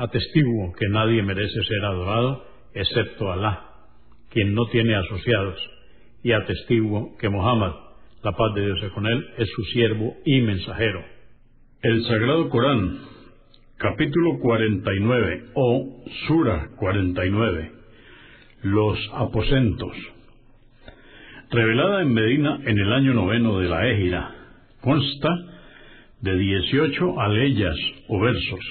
Atestiguo 0.00 0.72
que 0.72 0.88
nadie 0.88 1.22
merece 1.22 1.62
ser 1.62 1.84
adorado 1.84 2.42
excepto 2.72 3.30
Alá, 3.30 3.66
quien 4.30 4.54
no 4.54 4.64
tiene 4.72 4.94
asociados 4.94 5.58
y 6.22 6.32
atestiguo 6.32 7.18
que 7.18 7.28
Mohammed, 7.28 7.72
la 8.22 8.32
paz 8.32 8.54
de 8.54 8.64
Dios 8.64 8.82
es 8.82 8.92
con 8.92 9.06
él, 9.06 9.28
es 9.36 9.50
su 9.54 9.62
siervo 9.64 10.16
y 10.24 10.40
mensajero. 10.40 11.04
El 11.82 12.02
Sagrado 12.04 12.48
Corán, 12.48 12.98
capítulo 13.76 14.38
49 14.40 15.44
o 15.52 16.02
Sura 16.26 16.70
49, 16.78 17.72
los 18.62 18.98
aposentos. 19.12 19.94
Revelada 21.50 22.00
en 22.00 22.14
Medina 22.14 22.58
en 22.64 22.78
el 22.78 22.90
año 22.94 23.12
noveno 23.12 23.58
de 23.58 23.68
la 23.68 23.86
Égira, 23.86 24.34
consta 24.80 25.28
de 26.22 26.38
18 26.38 27.20
aleyas 27.20 27.76
o 28.08 28.18
versos. 28.18 28.64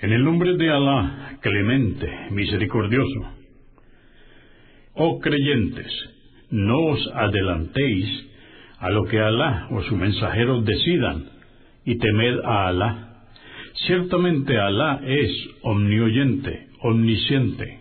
En 0.00 0.12
el 0.12 0.22
nombre 0.22 0.56
de 0.56 0.70
Alá, 0.70 1.38
clemente, 1.40 2.08
misericordioso, 2.30 3.32
Oh 4.94 5.18
creyentes, 5.18 5.92
no 6.50 6.78
os 6.86 7.10
adelantéis 7.14 8.06
a 8.78 8.90
lo 8.90 9.06
que 9.06 9.18
Alá 9.18 9.66
o 9.72 9.82
su 9.82 9.96
mensajero 9.96 10.62
decidan, 10.62 11.24
y 11.84 11.98
temed 11.98 12.38
a 12.44 12.68
Alá. 12.68 13.24
Ciertamente 13.88 14.56
Alá 14.56 15.00
es 15.04 15.32
omnioyente, 15.62 16.68
omnisciente. 16.80 17.80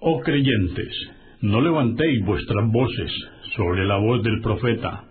Oh 0.00 0.20
creyentes, 0.20 0.94
no 1.40 1.62
levantéis 1.62 2.26
vuestras 2.26 2.70
voces 2.70 3.10
sobre 3.56 3.86
la 3.86 3.96
voz 3.96 4.22
del 4.22 4.42
profeta, 4.42 5.04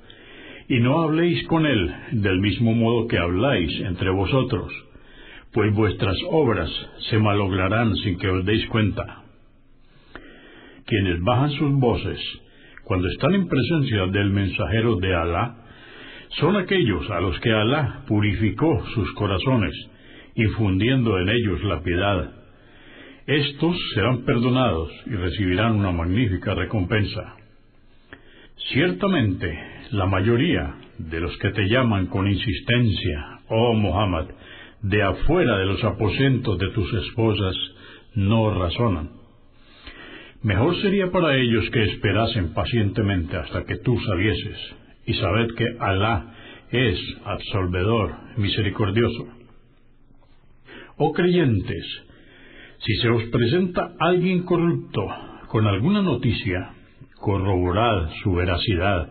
y 0.70 0.82
no 0.82 1.02
habléis 1.02 1.48
con 1.48 1.66
él 1.66 1.92
del 2.12 2.40
mismo 2.42 2.76
modo 2.76 3.08
que 3.08 3.18
habláis 3.18 3.72
entre 3.82 4.12
vosotros, 4.12 4.72
pues 5.58 5.74
vuestras 5.74 6.16
obras 6.30 6.70
se 7.10 7.18
malograrán 7.18 7.96
sin 7.96 8.20
que 8.20 8.30
os 8.30 8.46
deis 8.46 8.64
cuenta 8.68 9.24
quienes 10.86 11.20
bajan 11.24 11.50
sus 11.50 11.72
voces 11.80 12.20
cuando 12.84 13.08
están 13.08 13.34
en 13.34 13.48
presencia 13.48 14.06
del 14.06 14.30
mensajero 14.30 14.98
de 14.98 15.16
Alá, 15.16 15.56
son 16.40 16.58
aquellos 16.58 17.10
a 17.10 17.22
los 17.22 17.40
que 17.40 17.52
Alá 17.52 18.04
purificó 18.08 18.86
sus 18.94 19.12
corazones, 19.14 19.74
infundiendo 20.36 21.18
en 21.18 21.30
ellos 21.30 21.64
la 21.64 21.82
piedad. 21.82 22.34
Estos 23.26 23.76
serán 23.96 24.26
perdonados 24.26 24.92
y 25.08 25.16
recibirán 25.16 25.74
una 25.78 25.92
magnífica 25.92 26.54
recompensa. 26.54 27.36
Ciertamente, 28.74 29.60
la 29.90 30.06
mayoría 30.06 30.76
de 31.00 31.20
los 31.20 31.36
que 31.40 31.50
te 31.50 31.68
llaman 31.68 32.06
con 32.06 32.28
insistencia, 32.28 33.40
oh 33.48 33.74
Muhammad, 33.74 34.28
de 34.82 35.04
afuera 35.04 35.58
de 35.58 35.66
los 35.66 35.84
aposentos 35.84 36.58
de 36.58 36.70
tus 36.72 36.94
esposas, 36.94 37.56
no 38.16 38.54
razonan 38.54 39.18
Mejor 40.44 40.80
sería 40.82 41.12
para 41.12 41.36
ellos 41.36 41.68
que 41.72 41.84
esperasen 41.84 42.54
pacientemente 42.54 43.36
hasta 43.36 43.64
que 43.66 43.78
tú 43.80 43.98
salieses, 44.00 44.76
y 45.06 45.14
sabed 45.16 45.48
que 45.56 45.66
Alá 45.80 46.34
es 46.72 47.00
absolvedor, 47.26 48.16
misericordioso. 48.38 49.28
Oh 50.98 51.12
creyentes, 51.12 51.86
si 52.78 52.94
se 52.98 53.10
os 53.10 53.24
presenta 53.26 53.94
alguien 54.00 54.44
corrupto 54.44 55.08
con 55.48 55.66
alguna 55.66 56.04
noticia, 56.04 56.70
corroborad 57.20 58.12
su 58.22 58.34
veracidad, 58.34 59.10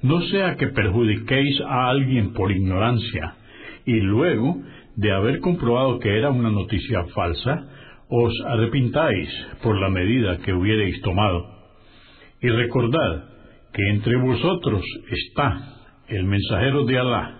no 0.00 0.22
sea 0.22 0.56
que 0.56 0.68
perjudiquéis 0.68 1.60
a 1.60 1.90
alguien 1.90 2.32
por 2.32 2.50
ignorancia, 2.50 3.34
y 3.84 4.00
luego, 4.00 4.62
de 4.96 5.12
haber 5.12 5.40
comprobado 5.40 5.98
que 5.98 6.16
era 6.16 6.30
una 6.30 6.50
noticia 6.50 7.04
falsa, 7.14 7.66
os 8.08 8.32
arrepintáis 8.46 9.28
por 9.62 9.80
la 9.80 9.88
medida 9.88 10.38
que 10.38 10.52
hubiereis 10.52 11.00
tomado. 11.02 11.46
Y 12.40 12.48
recordad 12.48 13.24
que 13.72 13.88
entre 13.88 14.16
vosotros 14.16 14.82
está 15.10 15.78
el 16.08 16.24
mensajero 16.24 16.84
de 16.84 16.98
Alá, 16.98 17.38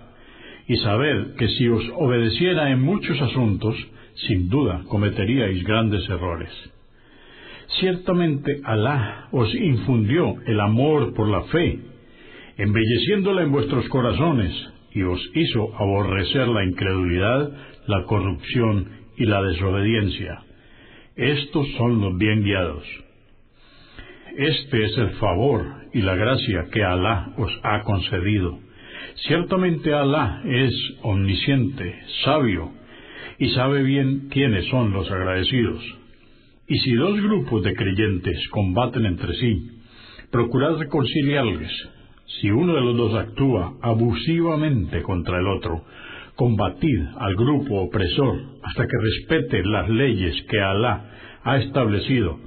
y 0.67 0.77
sabed 0.77 1.35
que 1.35 1.47
si 1.49 1.67
os 1.67 1.83
obedeciera 1.95 2.71
en 2.71 2.81
muchos 2.81 3.21
asuntos, 3.21 3.75
sin 4.27 4.49
duda 4.49 4.83
cometeríais 4.87 5.63
grandes 5.63 6.07
errores. 6.09 6.51
Ciertamente 7.79 8.61
Alá 8.63 9.27
os 9.31 9.53
infundió 9.53 10.35
el 10.45 10.59
amor 10.59 11.13
por 11.13 11.29
la 11.29 11.43
fe, 11.43 11.79
embelleciéndola 12.57 13.43
en 13.43 13.51
vuestros 13.51 13.87
corazones, 13.89 14.53
y 14.93 15.01
os 15.03 15.19
hizo 15.33 15.75
aborrecer 15.75 16.47
la 16.47 16.63
incredulidad, 16.63 17.51
la 17.87 18.03
corrupción 18.05 18.89
y 19.17 19.25
la 19.25 19.41
desobediencia. 19.41 20.43
Estos 21.15 21.67
son 21.77 22.01
los 22.01 22.17
bien 22.17 22.43
guiados. 22.43 22.83
Este 24.37 24.85
es 24.85 24.97
el 24.97 25.11
favor 25.11 25.65
y 25.93 26.01
la 26.01 26.15
gracia 26.15 26.67
que 26.71 26.83
Alá 26.83 27.33
os 27.37 27.51
ha 27.63 27.83
concedido. 27.83 28.59
Ciertamente 29.27 29.93
Alá 29.93 30.41
es 30.45 30.73
omnisciente, 31.03 32.01
sabio, 32.23 32.71
y 33.37 33.49
sabe 33.49 33.83
bien 33.83 34.29
quiénes 34.31 34.65
son 34.69 34.91
los 34.91 35.09
agradecidos. 35.11 35.83
Y 36.67 36.79
si 36.79 36.93
dos 36.93 37.21
grupos 37.21 37.63
de 37.63 37.75
creyentes 37.75 38.47
combaten 38.49 39.05
entre 39.05 39.33
sí, 39.35 39.69
procurad 40.31 40.77
reconciliarles. 40.77 41.71
Si 42.39 42.49
uno 42.49 42.73
de 42.73 42.81
los 42.81 42.97
dos 42.97 43.13
actúa 43.15 43.73
abusivamente 43.81 45.01
contra 45.03 45.39
el 45.39 45.47
otro, 45.47 45.83
combatid 46.35 46.99
al 47.17 47.35
grupo 47.35 47.81
opresor 47.81 48.39
hasta 48.63 48.83
que 48.83 48.97
respete 49.01 49.63
las 49.63 49.89
leyes 49.89 50.35
que 50.49 50.59
Alá 50.59 51.39
ha 51.43 51.57
establecido. 51.57 52.39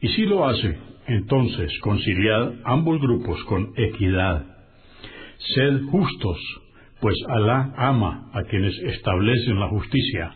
Y 0.00 0.08
si 0.08 0.26
lo 0.26 0.46
hace, 0.46 0.76
entonces 1.06 1.72
conciliad 1.80 2.52
ambos 2.64 3.00
grupos 3.00 3.42
con 3.44 3.72
equidad. 3.76 4.44
Sed 5.38 5.82
justos, 5.90 6.38
pues 7.00 7.14
Alá 7.28 7.72
ama 7.76 8.30
a 8.32 8.42
quienes 8.42 8.76
establecen 8.78 9.58
la 9.58 9.68
justicia. 9.68 10.34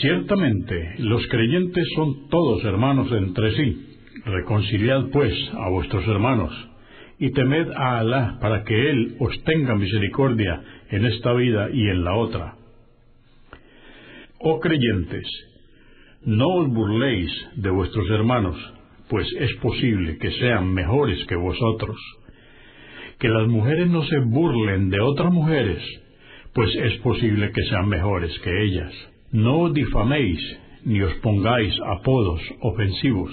Ciertamente 0.00 0.94
los 0.98 1.26
creyentes 1.28 1.84
son 1.96 2.28
todos 2.28 2.64
hermanos 2.64 3.10
entre 3.12 3.54
sí. 3.56 3.84
Reconciliad 4.24 5.08
pues 5.10 5.32
a 5.54 5.70
vuestros 5.70 6.06
hermanos 6.06 6.52
y 7.18 7.30
temed 7.32 7.70
a 7.72 7.98
Alá 7.98 8.38
para 8.40 8.64
que 8.64 8.90
Él 8.90 9.16
os 9.18 9.42
tenga 9.44 9.74
misericordia 9.74 10.62
en 10.90 11.04
esta 11.04 11.32
vida 11.32 11.68
y 11.72 11.88
en 11.88 12.04
la 12.04 12.14
otra. 12.14 12.54
Oh 14.40 14.60
creyentes, 14.60 15.26
no 16.24 16.46
os 16.46 16.68
burléis 16.68 17.30
de 17.56 17.70
vuestros 17.70 18.08
hermanos, 18.10 18.56
pues 19.08 19.26
es 19.38 19.52
posible 19.56 20.18
que 20.18 20.30
sean 20.32 20.72
mejores 20.72 21.24
que 21.26 21.36
vosotros. 21.36 21.96
Que 23.18 23.28
las 23.28 23.48
mujeres 23.48 23.88
no 23.88 24.04
se 24.04 24.18
burlen 24.18 24.90
de 24.90 25.00
otras 25.00 25.32
mujeres, 25.32 25.82
pues 26.54 26.70
es 26.76 26.98
posible 27.00 27.50
que 27.50 27.62
sean 27.64 27.88
mejores 27.88 28.38
que 28.40 28.62
ellas. 28.62 28.92
No 29.32 29.58
os 29.62 29.74
difaméis, 29.74 30.40
ni 30.84 31.02
os 31.02 31.14
pongáis 31.14 31.74
apodos 31.84 32.40
ofensivos 32.60 33.32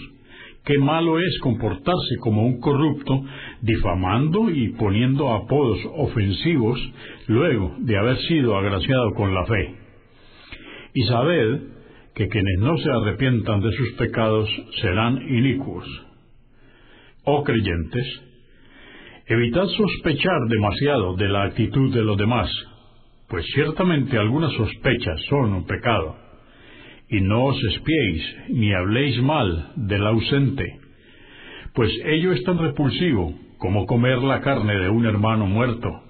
Qué 0.65 0.79
malo 0.79 1.19
es 1.19 1.37
comportarse 1.41 2.17
como 2.19 2.43
un 2.43 2.59
corrupto, 2.59 3.23
difamando 3.65 4.51
y 4.51 4.69
poniendo 4.73 5.33
apodos 5.33 5.79
ofensivos 5.95 6.79
luego 7.27 7.75
de 7.79 7.97
haber 7.97 8.17
sido 8.27 8.55
agraciado 8.57 9.13
con 9.15 9.33
la 9.33 9.45
fe. 9.45 9.75
Y 10.93 11.03
sabed 11.03 11.61
que 12.13 12.27
quienes 12.27 12.59
no 12.59 12.77
se 12.77 12.89
arrepientan 12.91 13.61
de 13.61 13.71
sus 13.71 13.93
pecados 13.93 14.47
serán 14.81 15.17
inicuos. 15.29 15.85
Oh 17.23 17.43
creyentes, 17.43 18.21
evitad 19.25 19.65
sospechar 19.65 20.39
demasiado 20.47 21.15
de 21.15 21.27
la 21.27 21.43
actitud 21.43 21.91
de 21.91 22.03
los 22.03 22.17
demás, 22.17 22.49
pues 23.27 23.45
ciertamente 23.55 24.17
algunas 24.19 24.53
sospechas 24.53 25.19
son 25.27 25.53
un 25.53 25.65
pecado. 25.65 26.15
Y 27.09 27.19
no 27.21 27.45
os 27.45 27.57
espiéis 27.63 28.35
ni 28.49 28.73
habléis 28.73 29.19
mal 29.23 29.71
del 29.75 30.05
ausente, 30.05 30.79
pues 31.73 31.91
ello 32.05 32.31
es 32.31 32.43
tan 32.43 32.59
repulsivo 32.59 33.44
como 33.57 33.85
comer 33.85 34.19
la 34.19 34.41
carne 34.41 34.77
de 34.77 34.89
un 34.89 35.05
hermano 35.05 35.45
muerto. 35.45 36.01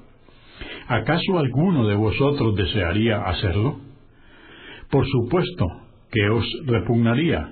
¿Acaso 0.88 1.40
alguno 1.40 1.88
de 1.88 1.96
vosotros 1.96 2.56
desearía 2.56 3.24
hacerlo? 3.24 3.80
Por 4.90 5.08
supuesto 5.08 5.66
que 6.12 6.30
os 6.30 6.46
repugnaría, 6.66 7.50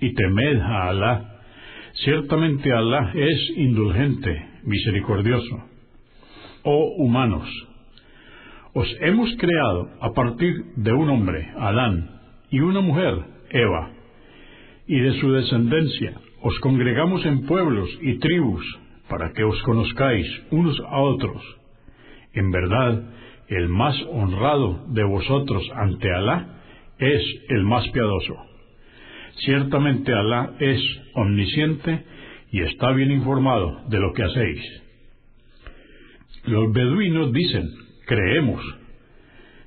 y 0.00 0.14
temed 0.14 0.60
a 0.60 0.88
Alá. 0.88 1.40
Ciertamente 2.04 2.72
Alá 2.72 3.12
es 3.14 3.52
indulgente, 3.56 4.48
misericordioso. 4.64 5.64
Oh 6.62 6.94
humanos, 6.98 7.48
os 8.72 8.88
hemos 9.00 9.30
creado 9.36 9.90
a 10.00 10.12
partir 10.12 10.54
de 10.76 10.92
un 10.92 11.10
hombre, 11.10 11.50
Adán, 11.58 12.20
y 12.50 12.60
una 12.60 12.80
mujer, 12.80 13.14
Eva, 13.50 13.90
y 14.86 14.98
de 15.00 15.20
su 15.20 15.32
descendencia 15.32 16.14
os 16.42 16.58
congregamos 16.60 17.24
en 17.26 17.46
pueblos 17.46 17.88
y 18.00 18.18
tribus 18.18 18.64
para 19.10 19.32
que 19.32 19.42
os 19.44 19.60
conozcáis 19.62 20.26
unos 20.50 20.80
a 20.88 20.98
otros. 21.00 21.42
En 22.32 22.50
verdad, 22.52 23.02
el 23.48 23.68
más 23.68 24.00
honrado 24.08 24.86
de 24.88 25.02
vosotros 25.02 25.62
ante 25.74 26.08
Alá 26.14 26.62
es 26.98 27.22
el 27.48 27.64
más 27.64 27.86
piadoso. 27.88 28.36
Ciertamente 29.44 30.12
Alá 30.12 30.52
es 30.60 30.80
omnisciente 31.14 32.04
y 32.52 32.62
está 32.62 32.92
bien 32.92 33.10
informado 33.10 33.82
de 33.88 33.98
lo 33.98 34.12
que 34.12 34.22
hacéis. 34.22 34.82
Los 36.44 36.72
beduinos 36.72 37.32
dicen, 37.32 37.68
creemos. 38.06 38.62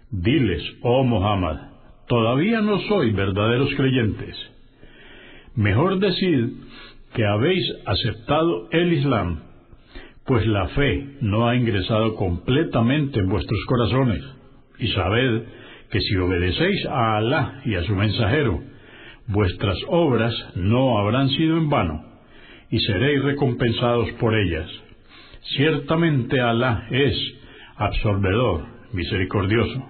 Diles, 0.09 0.63
oh 0.81 1.03
Muhammad, 1.03 1.57
todavía 2.07 2.61
no 2.61 2.79
sois 2.81 3.13
verdaderos 3.13 3.73
creyentes. 3.75 4.35
Mejor 5.55 5.99
decid 5.99 6.49
que 7.13 7.25
habéis 7.25 7.63
aceptado 7.85 8.69
el 8.71 8.93
Islam, 8.93 9.39
pues 10.25 10.45
la 10.47 10.67
fe 10.69 11.17
no 11.21 11.47
ha 11.47 11.55
ingresado 11.55 12.15
completamente 12.15 13.19
en 13.19 13.29
vuestros 13.29 13.59
corazones, 13.67 14.23
y 14.79 14.87
sabed 14.89 15.43
que 15.91 15.99
si 16.01 16.15
obedecéis 16.15 16.85
a 16.87 17.17
Alá 17.17 17.61
y 17.65 17.75
a 17.75 17.83
su 17.83 17.93
mensajero, 17.95 18.61
vuestras 19.27 19.77
obras 19.89 20.33
no 20.55 20.97
habrán 20.97 21.29
sido 21.29 21.57
en 21.57 21.69
vano, 21.69 22.03
y 22.71 22.79
seréis 22.79 23.23
recompensados 23.23 24.09
por 24.13 24.33
ellas. 24.35 24.69
Ciertamente 25.55 26.39
Alá 26.39 26.87
es 26.89 27.15
absorbedor, 27.75 28.65
misericordioso. 28.93 29.89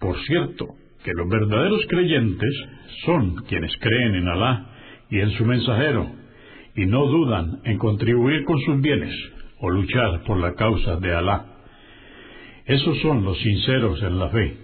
Por 0.00 0.18
cierto, 0.24 0.66
que 1.02 1.12
los 1.14 1.28
verdaderos 1.28 1.80
creyentes 1.88 2.54
son 3.06 3.36
quienes 3.46 3.72
creen 3.78 4.16
en 4.16 4.28
Alá 4.28 4.73
y 5.10 5.20
en 5.20 5.30
su 5.32 5.44
mensajero, 5.44 6.10
y 6.76 6.86
no 6.86 7.06
dudan 7.06 7.60
en 7.64 7.78
contribuir 7.78 8.44
con 8.44 8.58
sus 8.60 8.80
bienes 8.80 9.14
o 9.60 9.70
luchar 9.70 10.22
por 10.24 10.38
la 10.38 10.54
causa 10.54 10.96
de 10.96 11.14
Alá. 11.14 11.46
Esos 12.66 12.98
son 13.00 13.24
los 13.24 13.38
sinceros 13.38 14.02
en 14.02 14.18
la 14.18 14.28
fe. 14.30 14.56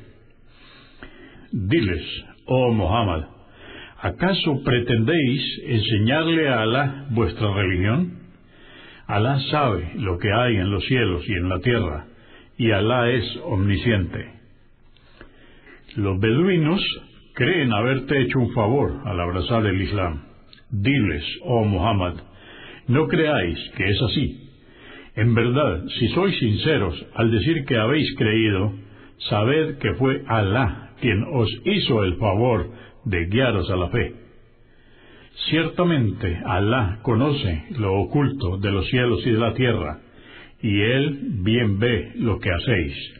Diles, 1.53 2.25
oh 2.47 2.73
Muhammad, 2.73 3.25
¿acaso 4.01 4.63
pretendéis 4.65 5.63
enseñarle 5.65 6.49
a 6.49 6.63
Alá 6.63 7.07
vuestra 7.11 7.53
religión? 7.53 8.19
Alá 9.07 9.41
sabe 9.51 9.93
lo 9.97 10.19
que 10.19 10.33
hay 10.33 10.57
en 10.57 10.71
los 10.71 10.85
cielos 10.85 11.29
y 11.29 11.33
en 11.33 11.49
la 11.49 11.59
tierra, 11.61 12.07
y 12.57 12.71
Alá 12.71 13.11
es 13.11 13.25
omnisciente. 13.45 14.33
Los 15.97 16.21
beduinos 16.21 16.81
creen 17.35 17.73
haberte 17.73 18.21
hecho 18.21 18.39
un 18.39 18.53
favor 18.53 19.03
al 19.05 19.21
abrazar 19.21 19.67
el 19.67 19.81
Islam. 19.81 20.23
Diles, 20.71 21.25
oh 21.43 21.65
Muhammad, 21.65 22.15
no 22.89 23.09
creáis 23.09 23.59
que 23.77 23.89
es 23.89 24.03
así. 24.03 24.51
En 25.17 25.35
verdad, 25.35 25.85
si 25.99 26.09
sois 26.09 26.39
sinceros 26.39 26.95
al 27.15 27.31
decir 27.31 27.65
que 27.65 27.77
habéis 27.77 28.15
creído, 28.17 28.73
sabed 29.29 29.79
que 29.79 29.95
fue 29.95 30.23
Alá 30.27 30.93
quien 31.01 31.25
os 31.33 31.51
hizo 31.65 32.05
el 32.05 32.17
favor 32.17 32.71
de 33.05 33.27
guiaros 33.27 33.71
a 33.71 33.77
la 33.77 33.89
fe. 33.89 34.15
Ciertamente 35.49 36.41
Alá 36.45 37.01
conoce 37.03 37.65
lo 37.79 38.01
oculto 38.01 38.59
de 38.59 38.71
los 38.71 38.89
cielos 38.89 39.27
y 39.27 39.31
de 39.31 39.39
la 39.39 39.55
tierra, 39.55 40.01
y 40.63 40.81
Él 40.81 41.19
bien 41.43 41.79
ve 41.79 42.13
lo 42.17 42.39
que 42.39 42.51
hacéis. 42.51 43.20